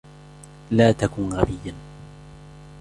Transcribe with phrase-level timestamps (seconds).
[0.71, 1.73] لا تكن غبيا.